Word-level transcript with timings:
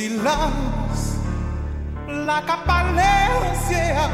silans 0.00 1.00
La 2.26 2.38
ka 2.48 2.56
pale 2.66 3.08
ansye 3.48 3.82
a 4.04 4.06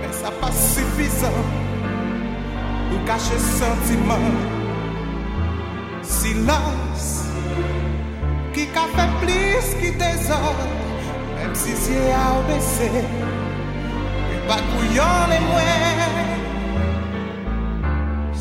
Men 0.00 0.12
sa 0.20 0.30
pa 0.40 0.50
sufizan 0.50 1.38
Ou 2.90 2.98
kache 3.08 3.38
sentiman 3.38 4.26
Silans 6.16 7.06
Ki 8.54 8.66
ka 8.74 8.84
fe 8.96 9.06
plis 9.22 9.70
ki 9.82 9.94
dezan 10.00 10.66
Mem 11.36 11.54
si 11.62 11.76
zye 11.84 12.02
a 12.16 12.24
ou 12.34 12.42
bese 12.50 12.90
E 14.34 14.42
pa 14.50 14.58
kouyon 14.72 15.30
le 15.30 15.40
mwen 15.46 16.26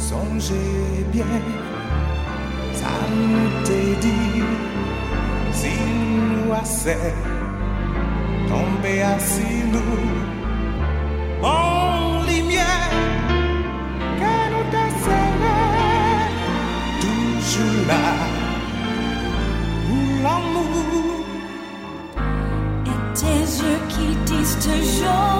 Sonje 0.08 0.64
bien 1.14 1.48
Sa 2.82 2.96
nou 3.14 3.66
te 3.70 3.82
di 4.02 4.18
Si 5.60 5.76
nous 6.32 6.54
assez 6.54 7.14
Tomber 8.48 9.02
assis 9.02 9.62
nous 9.74 10.08
En 11.46 12.24
lumière 12.30 12.94
Que 14.20 14.36
nous 14.52 14.68
desserrer 14.76 15.68
Toujours 17.04 17.80
là 17.90 18.08
Pour 19.86 20.10
l'amour 20.24 21.26
Et 22.86 23.00
tes 23.20 23.42
yeux 23.62 23.82
qui 23.90 24.08
disent 24.32 24.60
toujours 24.64 25.39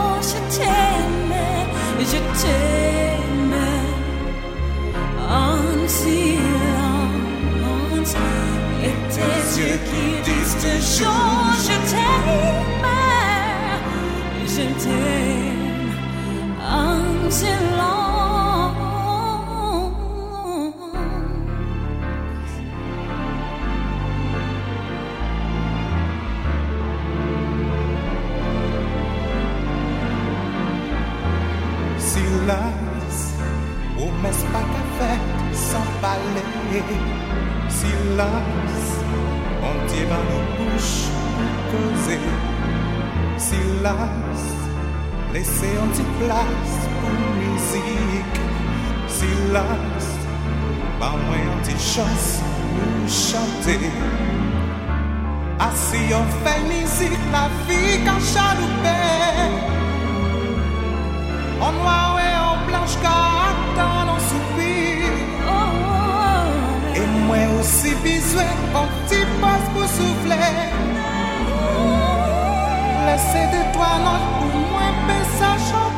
je 14.50 14.66
t'aime, 14.84 15.50
Silas, 43.50 44.42
lese 45.34 45.70
an 45.82 45.90
ti 45.98 46.04
plas 46.20 46.74
pou 47.02 47.30
mizik 47.40 48.36
Silas, 49.10 50.10
ba 51.00 51.10
mwen 51.18 51.48
an 51.56 51.64
ti 51.66 51.74
chans 51.82 52.28
pou 52.76 53.10
chante 53.10 53.90
Asi 55.66 56.04
an 56.14 56.30
fè 56.44 56.54
mizik 56.68 57.18
la 57.34 57.48
fi 57.66 57.98
ka 58.06 58.16
chaloupe 58.32 58.98
An 61.70 61.82
wawe 61.88 62.28
an 62.46 62.68
blanj 62.68 63.00
ka 63.02 63.16
atan 63.48 64.14
an 64.14 64.22
soupi 64.30 64.76
oh, 65.42 65.56
oh, 65.56 65.98
oh. 65.98 67.02
E 67.02 67.08
mwen 67.16 67.58
osi 67.58 67.98
bizwe 68.06 68.46
an 68.84 68.94
ti 69.10 69.26
pas 69.42 69.74
pou 69.74 69.90
soufle 69.98 70.79
Lese 73.10 73.44
de 73.52 73.62
to 73.74 73.82
anot 73.82 74.26
pou 74.38 74.60
mwen 74.70 74.98
pe 75.08 75.18
sa 75.38 75.50
chan 75.66 75.89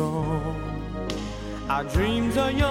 strong. 0.00 0.56
Our 1.68 1.84
dreams 1.84 2.36
are 2.36 2.50
young, 2.50 2.69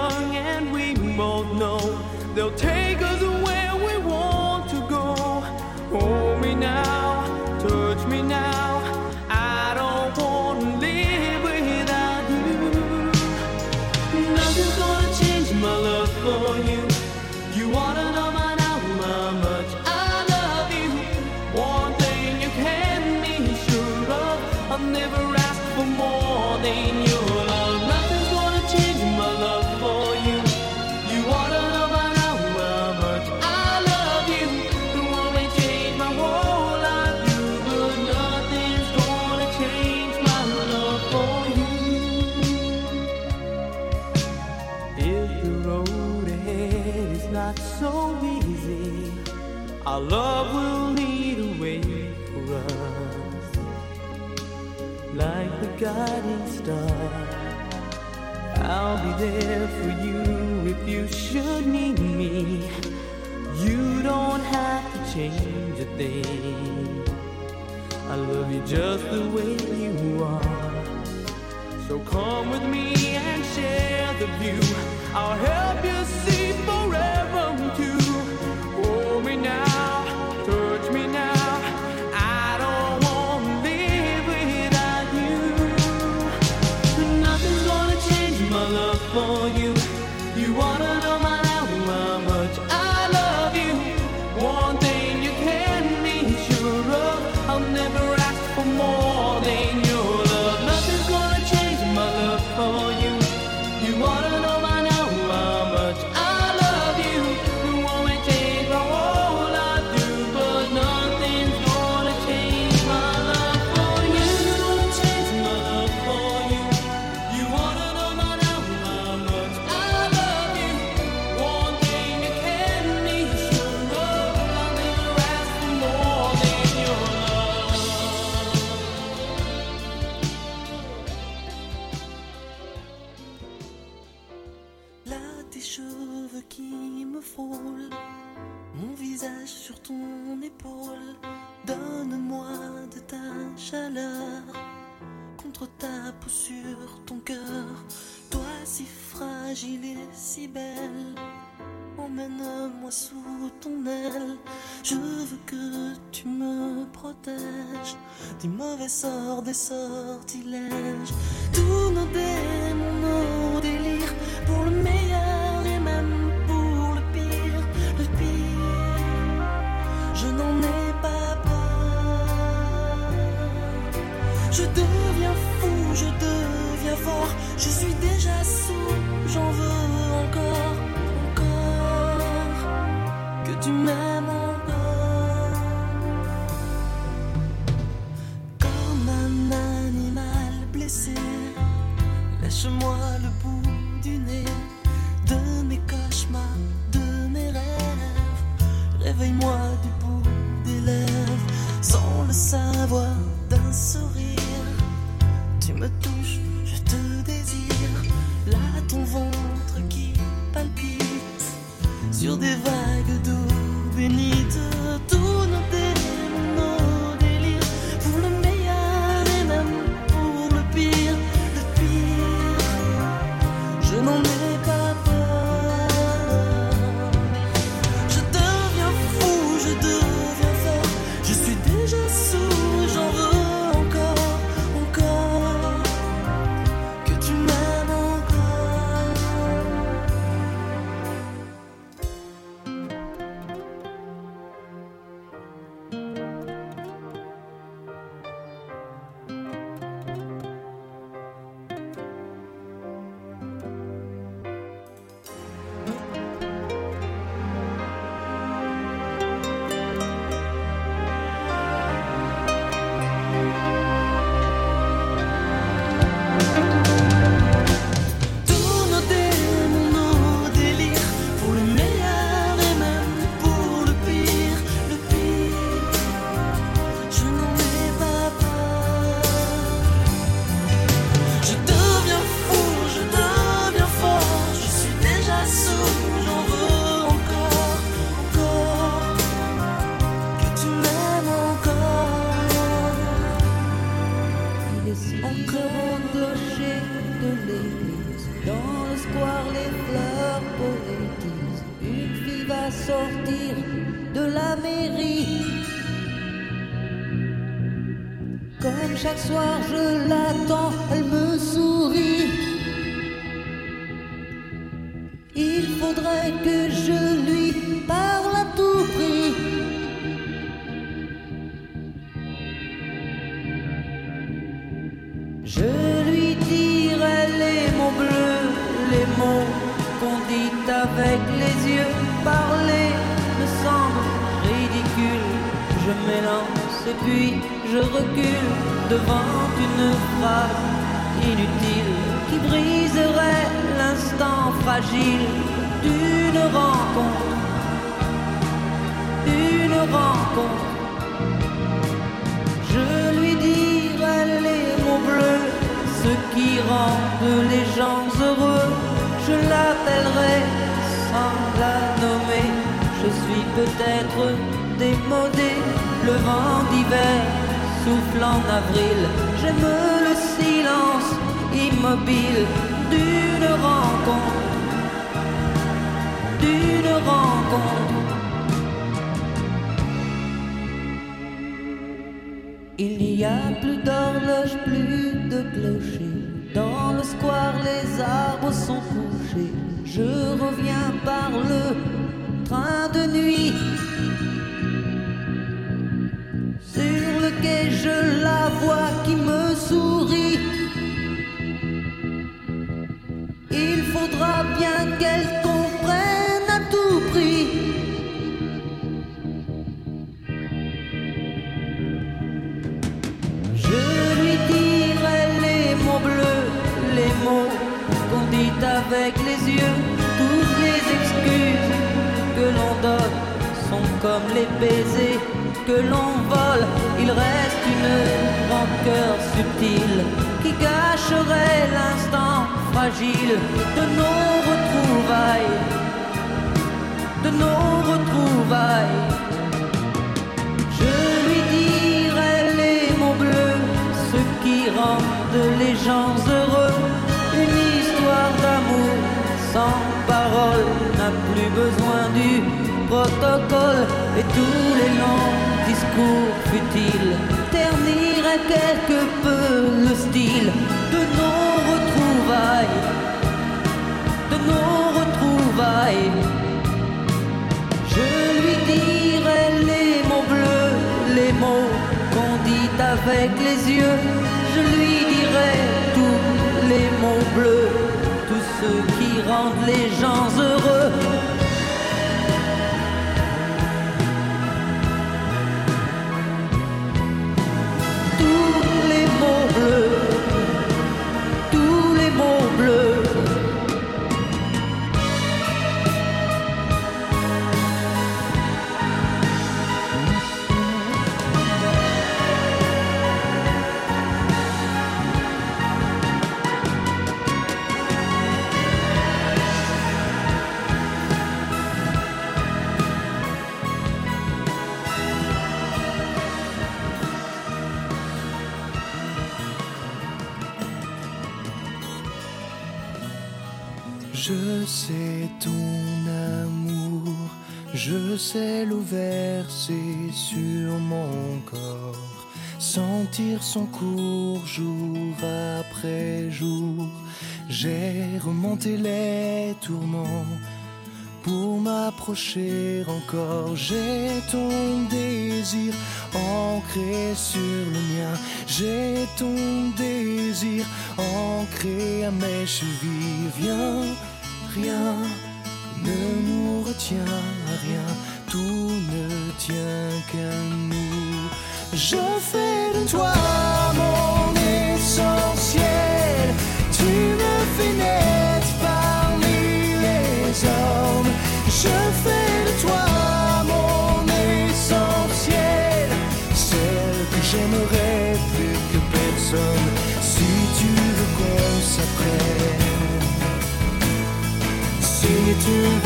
encore. 542.88 543.54
J'ai 543.54 544.08
ton 544.32 544.82
désir 544.90 545.72
ancré 546.12 547.14
sur 547.14 547.59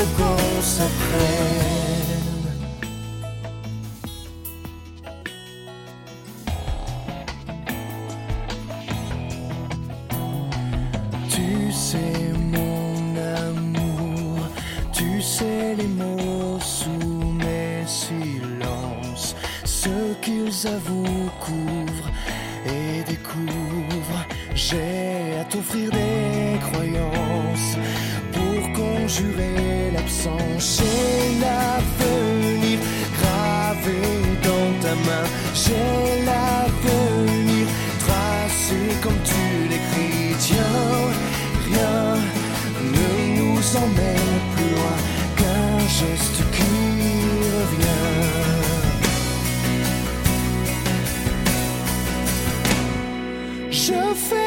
poco 0.05 0.37
se. 0.62 1.84
je 53.75 54.15
fais 54.15 54.44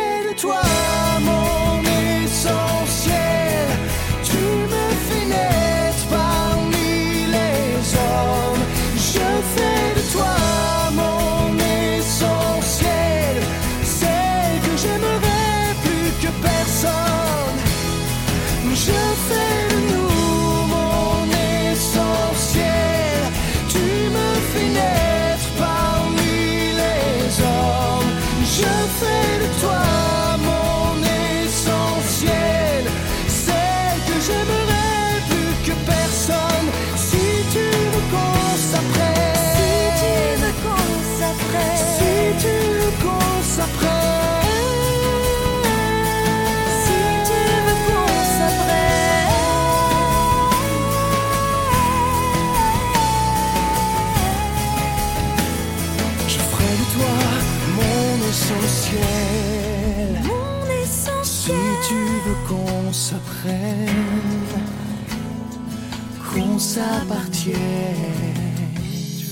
Tu 67.33 67.53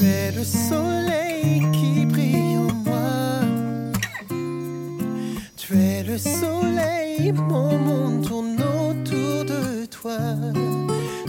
es 0.04 0.32
le 0.32 0.44
soleil 0.44 1.62
qui 1.74 2.08
brille 2.08 2.58
en 2.58 2.74
moi. 2.74 3.42
Tu 5.56 5.78
es 5.78 6.02
le 6.04 6.18
soleil, 6.18 7.32
mon 7.34 7.78
monde 7.78 8.28
tourne 8.28 8.60
autour 8.60 9.46
de 9.46 9.86
toi. 9.86 10.18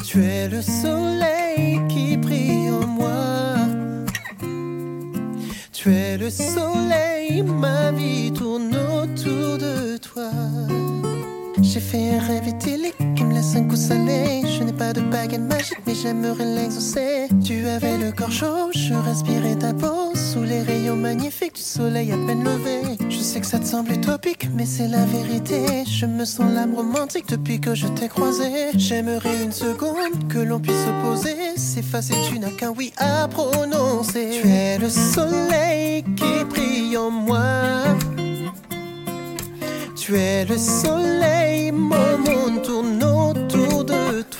Tu 0.06 0.24
es 0.24 0.48
le 0.48 0.62
soleil 0.62 1.82
qui 1.88 2.16
brille 2.16 2.70
en 2.70 2.86
moi. 2.86 3.56
Tu 5.72 5.94
es 5.94 6.16
le 6.16 6.30
soleil, 6.30 7.42
ma 7.42 7.92
vie 7.92 8.32
tourne 8.32 8.74
autour 8.74 9.58
de 9.58 9.98
toi. 9.98 10.30
J'ai 11.60 11.80
fait 11.80 12.18
rêver 12.18 12.54
les 12.78 12.94
laisse 13.46 13.56
un 13.56 13.64
coup 13.64 13.76
salé. 13.76 14.42
Je 14.46 14.62
n'ai 14.64 14.72
pas 14.72 14.92
de 14.92 15.00
baguette 15.00 15.40
magique, 15.40 15.78
mais 15.86 15.94
j'aimerais 15.94 16.44
l'exaucer. 16.44 17.28
Tu 17.44 17.66
avais 17.66 17.96
le 17.98 18.12
corps 18.12 18.32
chaud, 18.32 18.70
je 18.74 18.94
respirais 18.94 19.56
ta 19.56 19.72
peau. 19.72 20.14
Sous 20.14 20.42
les 20.42 20.62
rayons 20.62 20.96
magnifiques 20.96 21.54
du 21.54 21.62
soleil 21.62 22.12
à 22.12 22.16
peine 22.16 22.44
levé. 22.44 22.82
Je 23.08 23.18
sais 23.18 23.40
que 23.40 23.46
ça 23.46 23.58
te 23.58 23.66
semble 23.66 23.92
utopique, 23.92 24.48
mais 24.54 24.66
c'est 24.66 24.88
la 24.88 25.04
vérité. 25.04 25.84
Je 25.86 26.06
me 26.06 26.24
sens 26.24 26.52
l'âme 26.52 26.74
romantique 26.74 27.28
depuis 27.28 27.60
que 27.60 27.74
je 27.74 27.86
t'ai 27.88 28.08
croisé. 28.08 28.70
J'aimerais 28.76 29.42
une 29.44 29.52
seconde 29.52 30.28
que 30.28 30.38
l'on 30.38 30.60
puisse 30.60 30.74
se 30.74 31.06
poser. 31.06 31.36
Facile, 31.82 32.16
tu 32.28 32.38
n'as 32.38 32.50
qu'un 32.50 32.70
oui 32.70 32.92
à 32.96 33.28
prononcer. 33.28 34.40
Tu 34.42 34.48
es 34.48 34.78
le 34.78 34.88
soleil 34.88 36.02
qui 36.02 36.44
brille 36.48 36.96
en 36.96 37.10
moi. 37.10 37.84
Tu 39.94 40.16
es 40.16 40.44
le 40.44 40.56
soleil, 40.56 41.72
mon 41.72 42.18
monde 42.18 42.62
tourne 42.62 42.98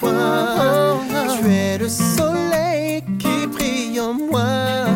Tu 0.01 1.51
es 1.51 1.79
le 1.79 1.89
soleil 1.89 3.03
qui 3.19 3.47
brille 3.47 3.99
en 4.01 4.13
moi. 4.13 4.87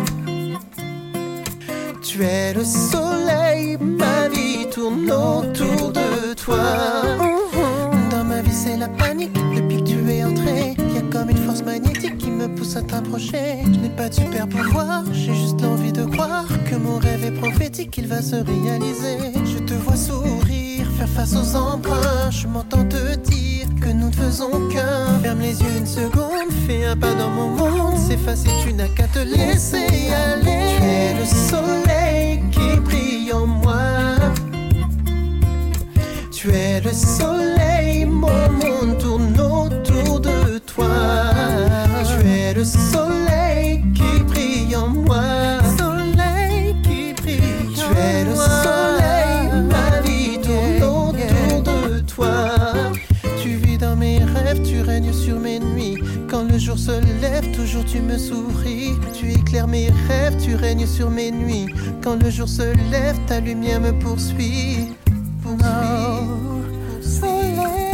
Tu 2.02 2.22
es 2.22 2.52
le 2.52 2.64
soleil, 2.64 3.78
ma 3.80 4.28
vie 4.28 4.66
tourne 4.70 5.10
autour 5.10 5.92
de 5.92 6.34
toi. 6.34 6.58
Dans 8.10 8.24
ma 8.24 8.42
vie, 8.42 8.52
c'est 8.52 8.76
la 8.76 8.88
panique 8.88 9.32
depuis 9.54 9.82
que 9.82 9.90
tu 9.90 10.10
es 10.10 10.22
entré. 10.22 10.74
Y 10.94 10.98
a 10.98 11.02
comme 11.10 11.30
une 11.30 11.44
force 11.46 11.62
magnétique 11.62 12.18
qui 12.18 12.30
me 12.30 12.48
pousse 12.54 12.76
à 12.76 12.82
t'approcher. 12.82 13.62
Je 13.64 13.78
n'ai 13.80 13.90
pas 13.90 14.08
de 14.10 14.14
super 14.14 14.48
pouvoir, 14.48 15.04
j'ai 15.12 15.34
juste 15.34 15.62
l'envie 15.62 15.92
de 15.92 16.04
croire 16.04 16.46
que 16.70 16.76
mon 16.76 16.98
rêve 16.98 17.24
est 17.24 17.32
prophétique, 17.40 17.96
il 17.96 18.06
va 18.06 18.20
se 18.20 18.36
réaliser. 18.36 19.32
Je 19.44 19.58
te 19.64 19.74
vois 19.74 19.96
sourire, 19.96 20.86
faire 20.98 21.08
face 21.08 21.34
aux 21.34 21.56
embruns. 21.56 22.30
Je 22.30 22.46
m'entends 22.46 22.84
te 22.84 23.14
dire 23.16 23.49
que 23.80 23.88
nous 23.88 24.08
ne 24.08 24.14
faisons 24.14 24.68
qu'un. 24.68 25.18
Ferme 25.22 25.40
les 25.40 25.60
yeux 25.60 25.76
une 25.78 25.86
seconde, 25.86 26.50
fais 26.66 26.84
un 26.84 26.96
pas 26.96 27.14
dans 27.14 27.30
mon 27.30 27.48
monde. 27.48 27.98
C'est 28.08 28.18
facile, 28.18 28.52
tu 28.62 28.72
n'as 28.72 28.88
qu'à 28.88 29.06
te 29.08 29.20
laisser 29.20 30.10
aller. 30.26 30.76
Tu 30.76 30.84
es 30.84 31.14
le 31.18 31.24
soleil 31.24 32.42
qui 32.50 32.80
brille 32.80 33.32
en 33.32 33.46
moi. 33.46 33.76
Tu 36.30 36.50
es 36.50 36.80
le 36.80 36.92
soleil, 36.92 38.04
mon 38.04 38.28
monde 38.28 38.98
tourne 38.98 39.40
autour 39.40 40.20
de 40.20 40.58
toi. 40.58 40.88
Tu 42.04 42.28
es 42.28 42.54
le 42.54 42.64
soleil 42.64 43.29
jour 56.70 56.78
se 56.78 57.20
lève, 57.20 57.50
toujours 57.50 57.84
tu 57.84 58.00
me 58.00 58.16
souris. 58.16 58.92
Tu 59.12 59.32
éclaires 59.32 59.66
mes 59.66 59.88
rêves, 60.06 60.36
tu 60.40 60.54
règnes 60.54 60.86
sur 60.86 61.10
mes 61.10 61.32
nuits. 61.32 61.66
Quand 62.00 62.22
le 62.22 62.30
jour 62.30 62.48
se 62.48 62.62
lève, 62.92 63.16
ta 63.26 63.40
lumière 63.40 63.80
me 63.80 63.90
poursuit. 63.98 64.92
Poursuit. 65.42 65.66
Soleil, 67.02 67.89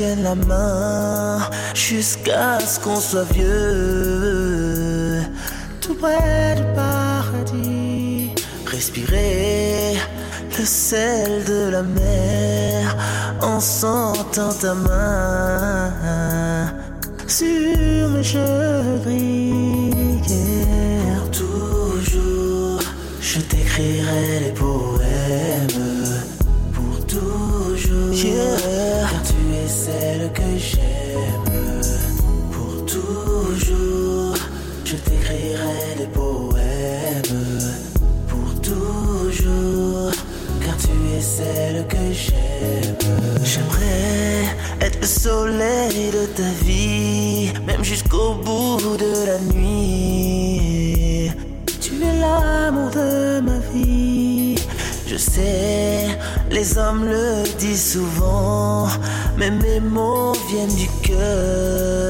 la 0.00 0.34
main 0.34 1.38
jusqu'à 1.74 2.58
ce 2.60 2.80
qu'on 2.80 2.96
soit 2.96 3.30
vieux, 3.32 5.20
tout 5.80 5.94
près 5.94 6.56
du 6.56 6.62
paradis. 6.74 8.30
Respirer 8.66 9.98
le 10.58 10.64
sel 10.64 11.44
de 11.44 11.70
la 11.70 11.82
mer 11.82 12.96
en 13.42 13.60
sentant 13.60 14.52
ta 14.60 14.74
main 14.74 15.92
sur 17.26 18.08
mes 18.10 18.22
cheveux. 18.22 19.49
Les 56.60 56.76
hommes 56.76 57.06
le 57.06 57.44
disent 57.58 57.92
souvent, 57.92 58.86
mais 59.38 59.50
mes 59.50 59.80
mots 59.80 60.34
viennent 60.50 60.74
du 60.74 60.88
cœur. 61.02 62.09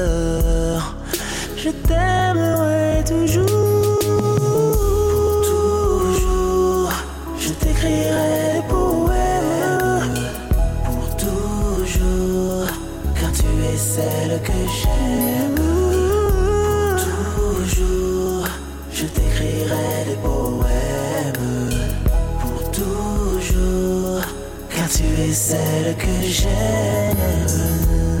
Tu 24.91 25.03
es 25.21 25.33
celle 25.33 25.95
que 25.95 26.21
j'aime. 26.23 28.20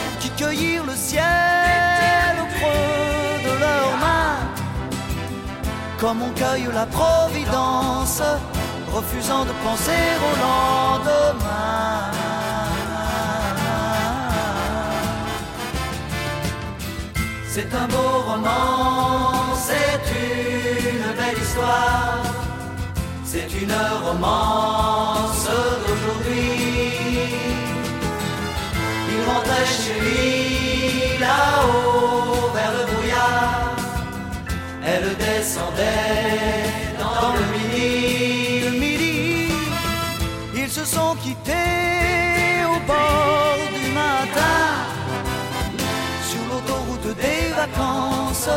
qui 0.21 0.29
cueillirent 0.31 0.85
le 0.85 0.95
ciel 0.95 2.33
au 2.43 2.47
creux 2.55 3.37
de 3.47 3.53
leurs 3.59 3.97
mains, 4.05 4.37
comme 5.99 6.21
on 6.21 6.29
cueille 6.41 6.67
la 6.71 6.85
providence, 6.85 8.21
refusant 8.93 9.45
de 9.45 9.53
penser 9.65 10.03
au 10.27 10.33
lendemain. 10.45 12.11
C'est 17.53 17.73
un 17.73 17.87
beau 17.87 18.13
roman, 18.29 19.55
c'est 19.67 20.03
une 20.15 21.07
belle 21.19 21.41
histoire, 21.41 22.23
c'est 23.25 23.51
une 23.61 23.75
romance 24.05 25.49
d'aujourd'hui. 25.81 26.61
Il 29.13 29.21
rentrait 29.29 29.65
chez 29.65 29.95
lui 30.01 31.19
là-haut 31.19 32.49
vers 32.55 32.73
le 32.77 32.83
brouillard. 32.91 33.75
Elle 34.85 35.09
descendait 35.17 36.63
dans 36.99 37.33
le 37.37 37.43
midi. 37.53 38.61
Le 38.65 38.71
midi, 38.71 39.47
ils 40.55 40.69
se 40.69 40.85
sont 40.85 41.15
quittés 41.15 42.63
au 42.73 42.79
bord 42.91 43.59
du 43.77 43.85
matin. 44.01 44.59
Sur 46.29 46.43
l'autoroute 46.49 47.15
des 47.25 47.43
vacances, 47.63 48.49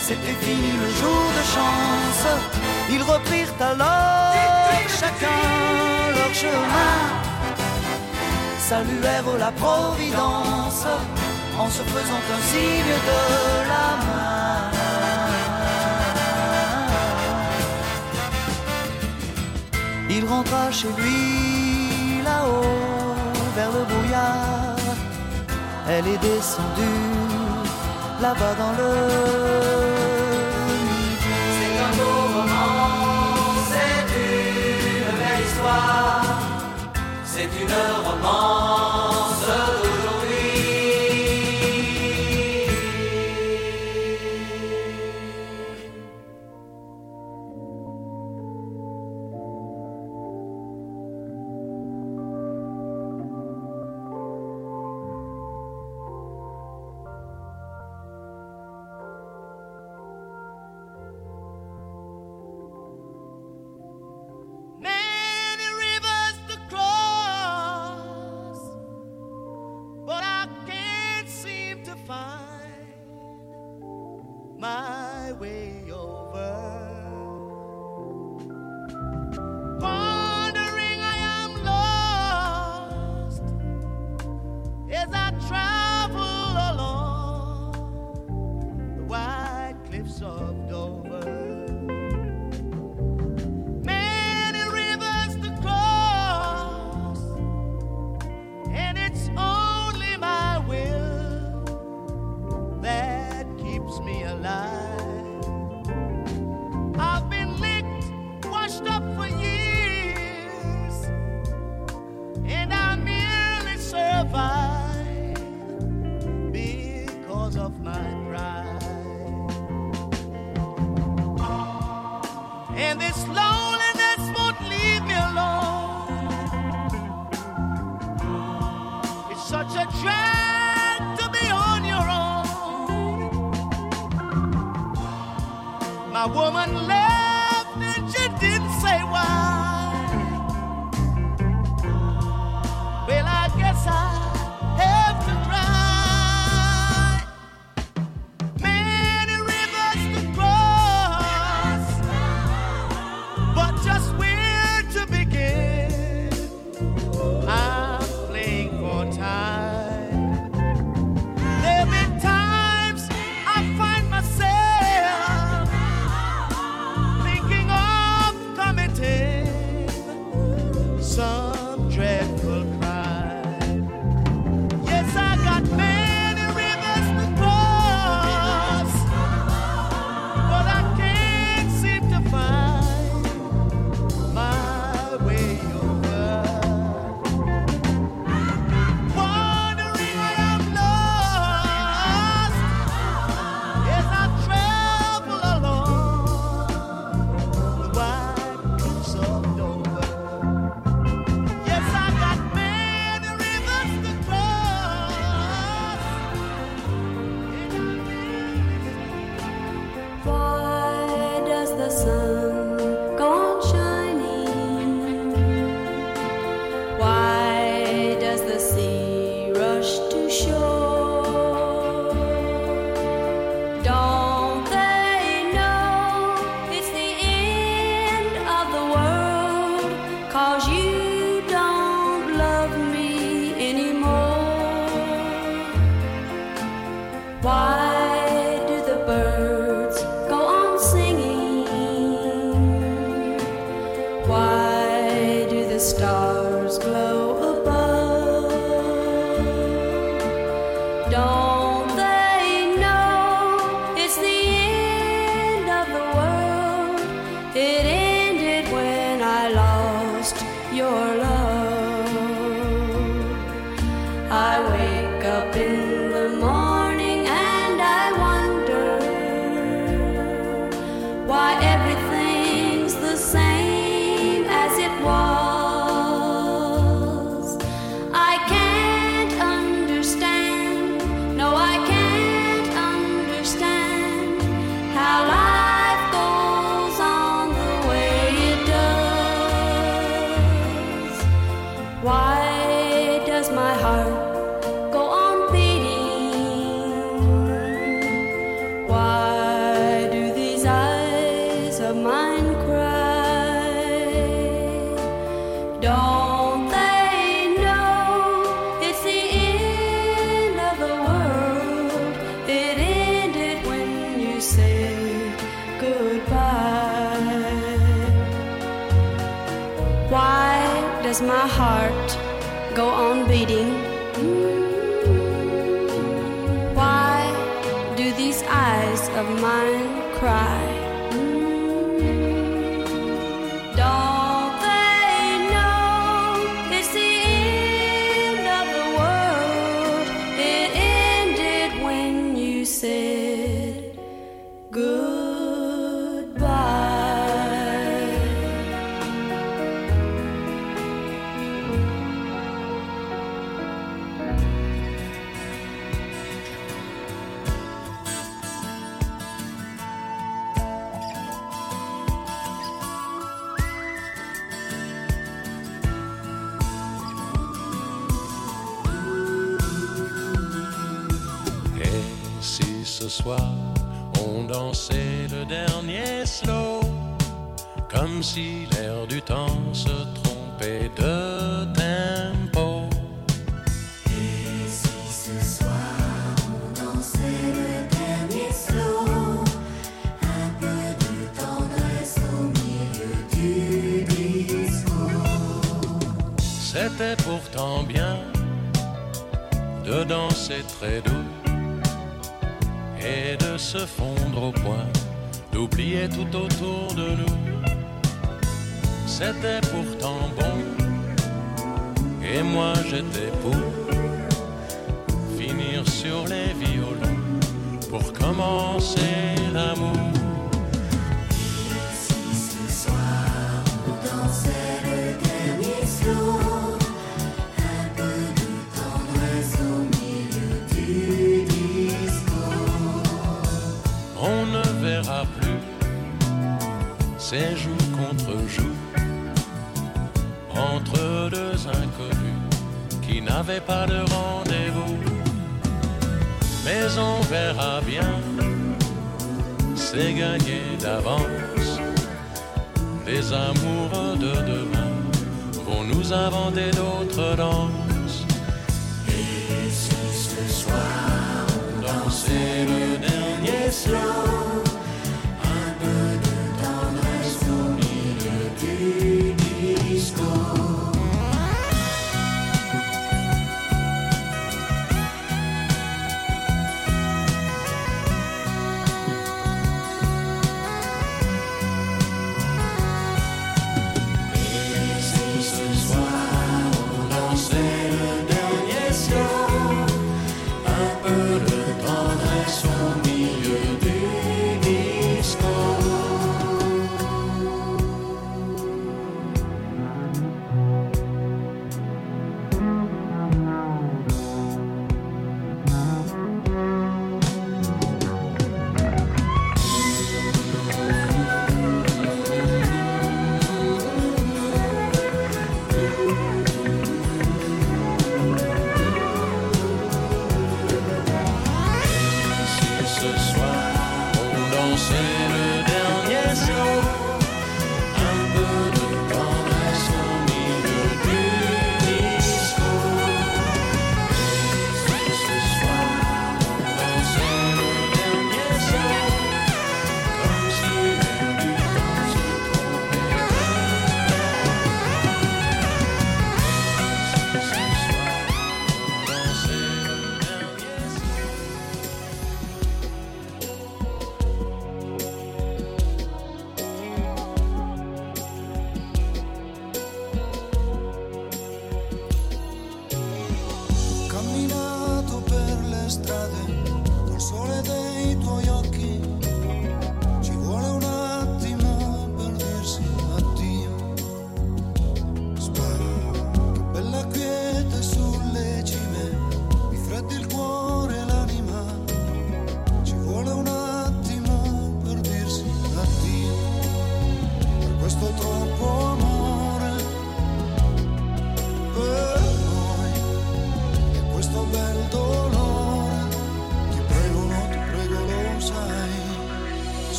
c'était 0.00 0.38
fini 0.44 0.70
le 0.84 0.88
jour 1.00 1.24
de 1.38 1.44
chance. 1.54 2.26
Ils 2.90 3.02
reprirent 3.02 3.56
alors 3.60 4.28
chacun 5.00 5.42
leur 6.16 6.32
chemin 6.34 6.96
saluèrent 8.68 9.38
la 9.38 9.52
Providence 9.62 10.86
en 11.58 11.68
se 11.76 11.82
faisant 11.94 12.24
un 12.36 12.42
signe 12.52 12.96
de 13.10 13.22
la 13.72 13.88
main. 14.06 14.60
Il 20.10 20.24
rentra 20.26 20.70
chez 20.70 20.92
lui 20.98 22.22
là-haut 22.28 23.14
vers 23.56 23.72
le 23.76 23.82
brouillard. 23.90 24.94
Elle 25.90 26.06
est 26.14 26.22
descendue 26.30 27.08
là-bas 28.20 28.54
dans 28.62 28.74
le 28.82 29.77
le 37.68 37.82
roman. 38.04 39.17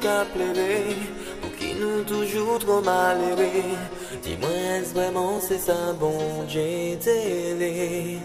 Pour 0.00 1.52
qui 1.56 1.74
nous 1.74 2.02
toujours 2.04 2.58
trop 2.58 2.80
mal 2.80 3.18
aimé 3.32 3.64
Dis-moi 4.22 4.48
est-ce 4.78 4.94
vraiment 4.94 5.38
c'est 5.40 5.58
ça 5.58 5.92
bon 5.98 6.46
j'ai 6.48 6.98
télé 7.02 8.18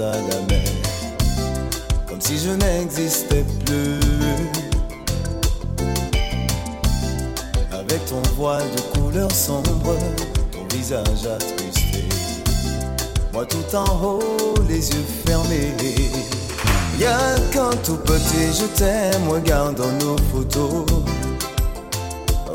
à 0.00 0.12
la 0.12 0.40
mer, 0.48 0.68
comme 2.06 2.20
si 2.20 2.38
je 2.38 2.50
n'existais 2.50 3.44
plus. 3.64 4.00
Avec 7.72 8.04
ton 8.06 8.22
voile 8.36 8.62
de 8.76 8.98
couleur 8.98 9.30
sombre, 9.30 9.96
ton 10.52 10.76
visage 10.76 11.26
attristé, 11.26 12.04
moi 13.32 13.44
tout 13.46 13.76
en 13.76 13.84
haut, 14.04 14.54
les 14.68 14.88
yeux 14.90 15.06
fermés. 15.26 15.74
Y'a 16.98 17.36
qu'en 17.54 17.76
tout 17.84 17.96
petit, 17.96 18.52
je 18.52 18.66
t'aime, 18.76 19.28
regarde 19.28 19.76
dans 19.76 19.92
nos 20.04 20.16
photos. 20.32 20.86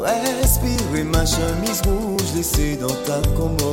Respire 0.02 1.06
ma 1.06 1.26
chemise 1.26 1.82
rouge 1.86 2.34
laissée 2.36 2.76
dans 2.76 2.88
ta 3.06 3.22
commode. 3.36 3.73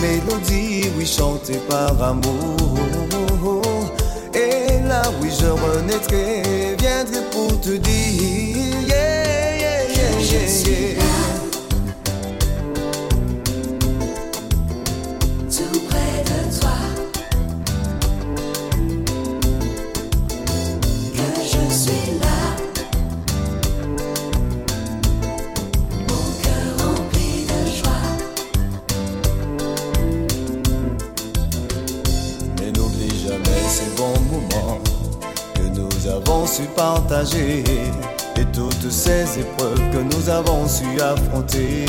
Mélodie, 0.00 0.90
oui, 0.96 1.06
chantée 1.06 1.60
par 1.68 2.00
amour. 2.02 2.78
Et 4.34 4.80
là, 4.86 5.02
oui, 5.20 5.30
je 5.30 5.46
renaîtrai, 5.46 6.76
viendrai 6.78 7.22
pour 7.30 7.60
te 7.60 7.70
dire. 7.70 8.95
ces 38.90 39.40
épreuves 39.40 39.80
que 39.92 39.98
nous 39.98 40.28
avons 40.28 40.68
su 40.68 41.00
affronter. 41.00 41.84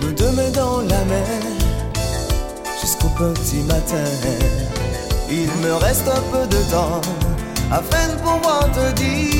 Nous 0.00 0.12
deux 0.12 0.50
dans 0.54 0.80
la 0.82 1.04
mer 1.04 1.42
jusqu'au 2.80 3.08
petit 3.08 3.62
matin. 3.66 4.04
Il 5.30 5.50
me 5.62 5.74
reste 5.74 6.08
un 6.08 6.22
peu 6.32 6.46
de 6.46 6.62
temps 6.70 7.00
afin 7.70 8.08
de 8.08 8.18
pouvoir 8.20 8.70
te 8.72 8.92
dire. 9.00 9.37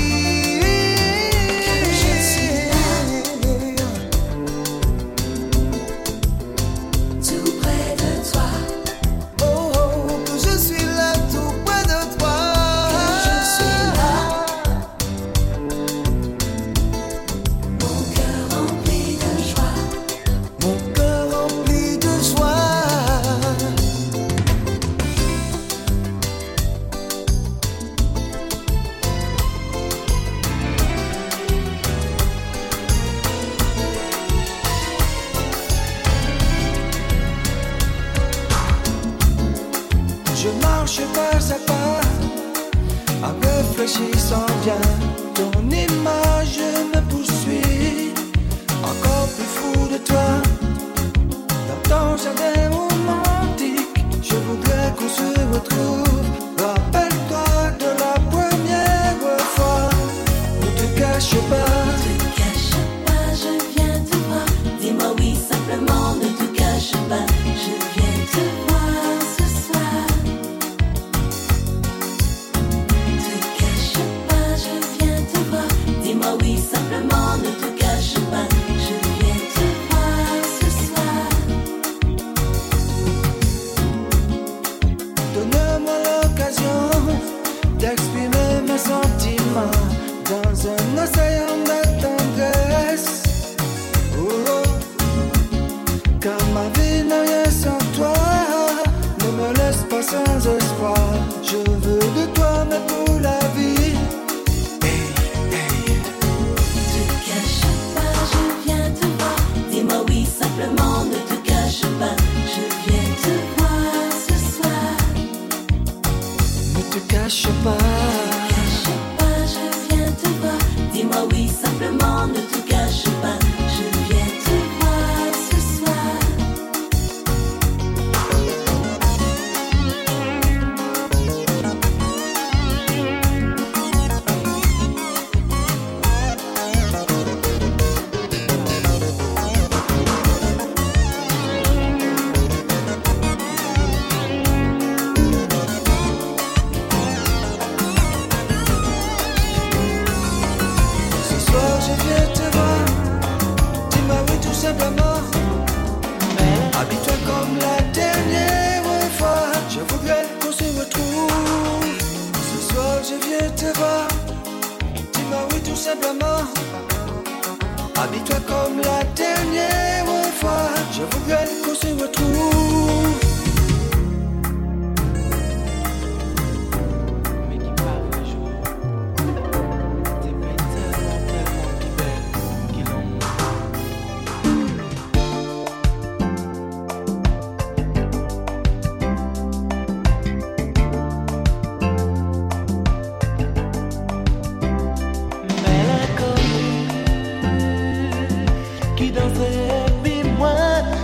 danser, 199.19 199.59
puis 200.03 200.23
moi, 200.39 200.55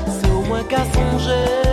c'est 0.06 0.30
au 0.30 0.42
moins 0.42 0.62
qu'à 0.64 0.84
songer. 0.84 1.63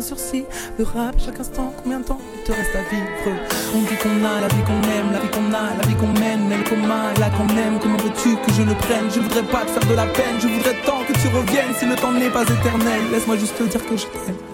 Le 0.00 0.84
rap, 0.84 1.14
chaque 1.18 1.38
instant, 1.40 1.74
combien 1.82 2.00
de 2.00 2.04
temps 2.04 2.18
il 2.34 2.42
te 2.42 2.52
reste 2.52 2.74
à 2.74 2.82
vivre? 2.90 3.38
On 3.74 3.80
dit 3.80 3.96
qu'on 4.02 4.24
a 4.24 4.40
la 4.40 4.48
vie 4.48 4.62
qu'on 4.64 4.82
aime, 4.88 5.12
la 5.12 5.18
vie 5.18 5.28
qu'on 5.28 5.52
a, 5.52 5.76
la 5.76 5.86
vie 5.86 5.94
qu'on 5.94 6.18
mène, 6.18 6.48
mais 6.48 6.56
le 6.56 6.64
commun 6.64 7.12
là 7.18 7.28
qu'on 7.36 7.48
aime. 7.54 7.78
Comment 7.82 7.98
veux-tu 7.98 8.34
que 8.36 8.52
je 8.52 8.62
le 8.62 8.74
prenne? 8.74 9.10
Je 9.14 9.20
voudrais 9.20 9.42
pas 9.42 9.66
te 9.66 9.72
faire 9.72 9.90
de 9.90 9.94
la 9.94 10.06
peine, 10.06 10.40
je 10.40 10.48
voudrais 10.48 10.74
tant 10.86 11.04
que 11.04 11.12
tu 11.12 11.28
reviennes 11.28 11.74
si 11.78 11.84
le 11.84 11.96
temps 11.96 12.12
n'est 12.12 12.30
pas 12.30 12.44
éternel. 12.44 13.02
Laisse-moi 13.12 13.36
juste 13.36 13.58
te 13.58 13.64
dire 13.64 13.86
que 13.86 13.96
je 13.96 14.06
t'aime. 14.06 14.49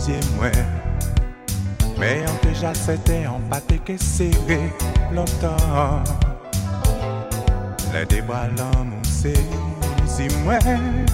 zye 0.00 0.20
mwen 0.36 0.66
Mè 2.00 2.10
yon 2.22 2.36
deja 2.44 2.72
sete 2.76 3.18
an 3.28 3.42
pate 3.50 3.76
ke 3.84 3.96
sere 4.00 4.58
lontan 5.12 6.06
Le 7.92 8.04
debra 8.08 8.46
lan 8.56 8.88
moun 8.88 9.04
se 9.04 9.34
zi 10.08 10.30
mwen 10.44 11.04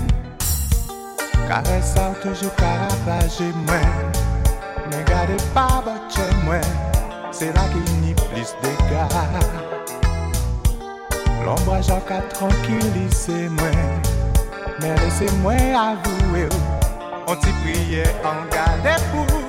Kare 1.48 1.80
sa 1.82 2.10
ou 2.12 2.20
toujou 2.22 2.52
karavaje 2.60 3.50
mwen 3.64 3.90
Mè 4.92 5.02
gade 5.10 5.40
pa 5.56 5.66
bache 5.86 6.28
mwen 6.44 6.70
Se 7.34 7.50
la 7.56 7.66
ki 7.74 7.82
ni 8.04 8.14
plis 8.26 8.54
dega 8.62 9.08
L'ombraj 11.42 11.90
an 11.98 12.06
ka 12.06 12.22
tranquilise 12.38 13.42
mwen 13.58 13.84
Mè 14.78 14.94
lese 15.02 15.30
mwen 15.42 15.74
avoue 15.82 16.46
ou 16.46 16.75
on 17.26 17.36
t'y 17.36 17.52
priait 17.62 18.14
en 18.24 18.38
garde 18.54 19.00
pour. 19.10 19.46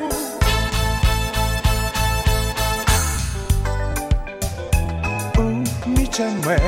Mwen 6.17 6.59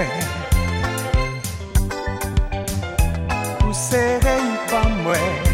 Ou 3.65 3.73
sere 3.73 4.35
yi 4.37 4.57
pa 4.69 4.81
mwen 5.01 5.47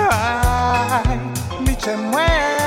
Ay, 0.00 1.18
mi 1.66 1.74
chen 1.76 2.00
mwen 2.08 2.59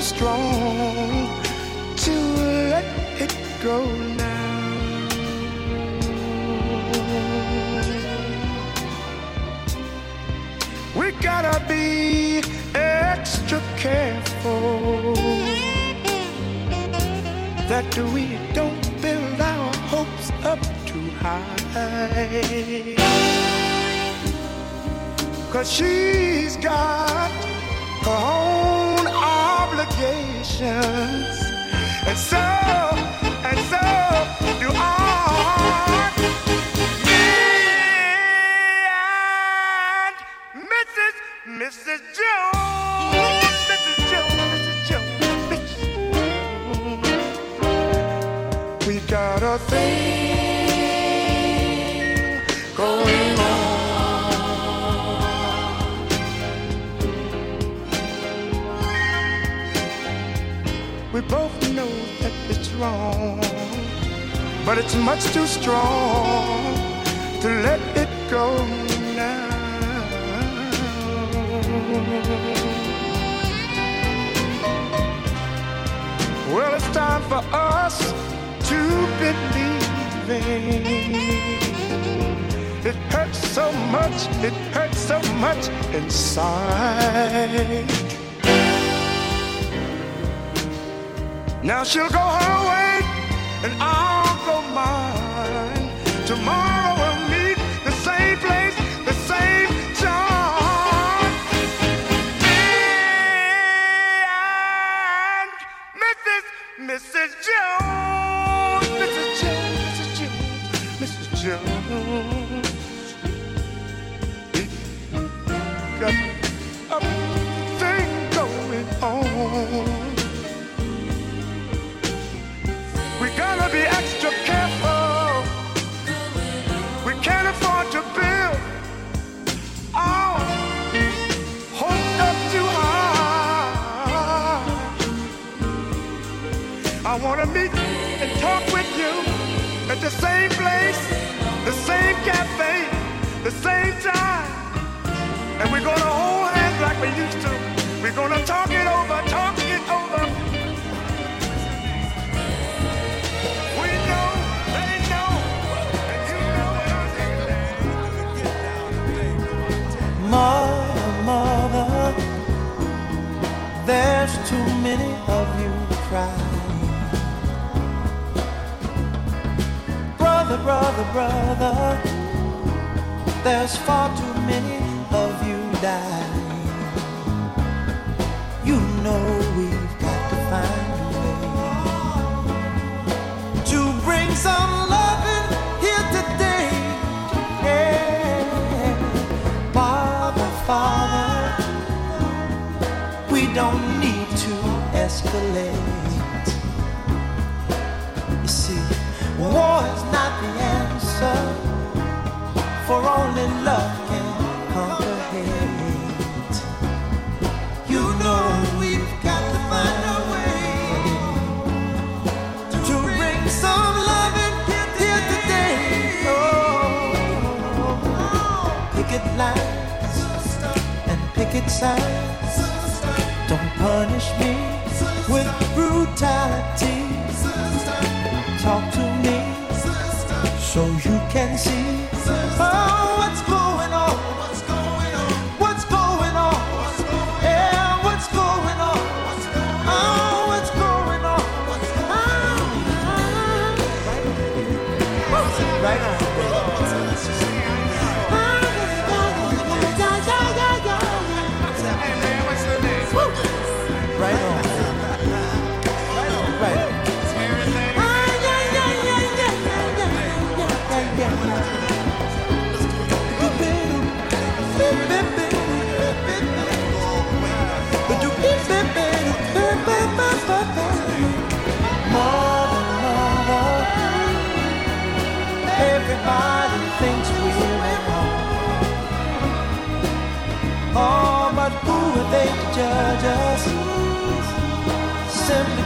strong 0.00 0.79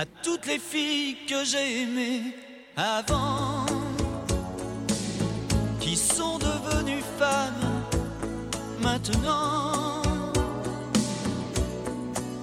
à 0.00 0.06
toutes 0.22 0.46
les 0.46 0.58
filles 0.58 1.26
que 1.28 1.44
j'ai 1.44 1.82
aimées 1.82 2.34
avant, 2.74 3.66
qui 5.78 5.94
sont 5.94 6.38
devenues 6.38 7.04
femmes 7.18 7.66
maintenant, 8.80 10.00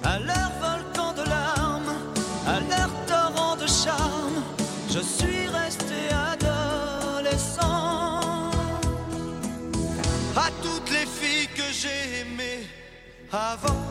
à 0.04 0.20
leur 0.20 0.50
volcan 0.66 1.12
de 1.20 1.28
larmes, 1.28 1.94
à 2.46 2.60
leur 2.60 2.90
torrent 3.10 3.56
de 3.56 3.66
charme, 3.66 4.40
je 4.94 5.00
suis 5.00 5.48
resté 5.48 6.00
adolescent. 6.30 7.70
À 10.46 10.48
toutes 10.62 10.90
les 10.92 11.06
filles 11.18 11.48
que 11.56 11.68
j'ai 11.72 12.20
aimées 12.20 12.68
avant. 13.32 13.87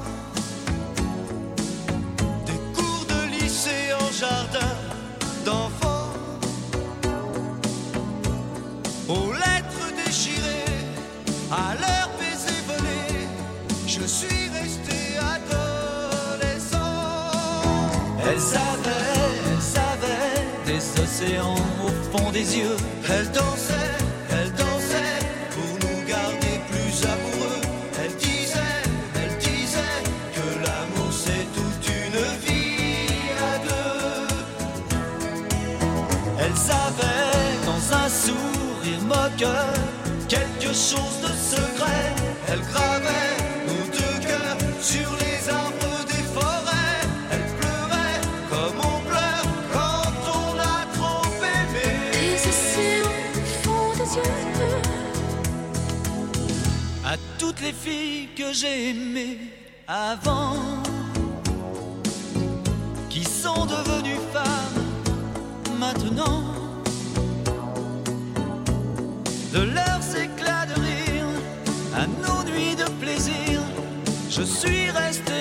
jardin 4.20 4.76
d'enfants 5.46 6.14
aux 9.08 9.32
lettres 9.32 9.90
déchirées, 10.06 10.66
à 11.52 11.76
leurs 11.76 12.10
baisers 12.18 12.64
volés, 12.68 13.28
je 13.86 14.06
suis 14.06 14.50
resté 14.60 15.18
adolescent. 15.36 16.78
Elle 18.28 18.40
savait, 18.40 19.20
elle 19.52 19.62
savait 19.62 20.46
des 20.66 21.02
océans 21.02 21.56
au 21.86 22.18
fond 22.18 22.32
des 22.32 22.58
yeux, 22.58 22.78
elle 23.10 23.32
dansait. 23.32 23.67
les 57.61 57.74
filles 57.74 58.30
que 58.36 58.53
j'ai 58.53 58.90
aimées 58.90 59.40
avant, 59.88 60.84
qui 63.10 63.24
sont 63.24 63.66
devenues 63.66 64.22
femmes 64.34 64.84
maintenant, 65.80 66.44
de 69.53 69.60
leurs 69.60 70.16
éclats 70.16 70.66
de 70.66 70.80
rire 70.82 71.26
à 71.95 72.06
nos 72.06 72.44
nuits 72.50 72.76
de 72.76 72.90
plaisir, 73.03 73.61
je 74.30 74.44
suis 74.44 74.92
resté. 74.92 75.37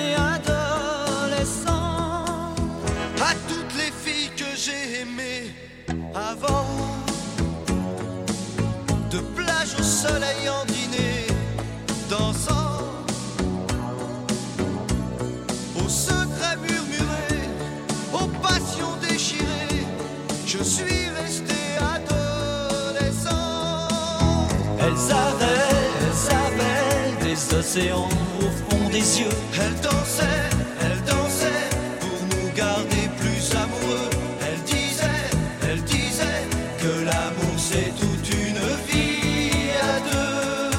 les 27.53 27.91
au 27.91 28.49
fond 28.69 28.89
des 28.89 29.19
yeux. 29.19 29.37
Elle 29.53 29.75
dansait, 29.81 30.49
elle 30.81 31.01
dansait 31.03 31.69
pour 31.99 32.19
nous 32.31 32.49
garder 32.55 33.09
plus 33.19 33.55
amoureux. 33.55 34.09
Elle 34.41 34.61
disait, 34.63 35.29
elle 35.69 35.81
disait 35.83 36.43
que 36.79 37.05
l'amour 37.05 37.57
c'est 37.57 37.93
toute 37.95 38.29
une 38.29 38.61
vie 38.87 39.71
à 39.81 39.99
deux. 40.09 40.77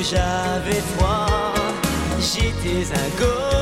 j'avais 0.09 0.81
froid, 0.95 1.53
j'étais 2.19 2.93
un 2.93 3.09
goéland 3.19 3.56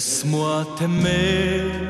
Laisse-moi 0.00 0.64
t'aimer 0.78 1.89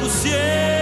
de 0.00 0.06
la 0.06 0.79